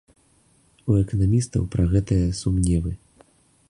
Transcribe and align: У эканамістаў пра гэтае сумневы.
У 0.93 0.95
эканамістаў 1.03 1.69
пра 1.77 1.87
гэтае 1.95 2.21
сумневы. 2.43 2.91